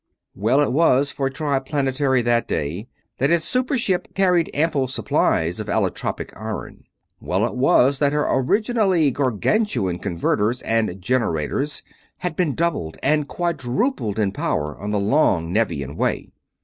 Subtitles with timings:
[0.33, 2.87] Well it was for Triplanetary that day
[3.19, 6.85] that its super ship carried ample supplies of allotropic iron;
[7.19, 11.83] well it was that her originally Gargantuan converters and generators
[12.17, 16.31] had been doubled and quadrupled in power on the long Nevian way!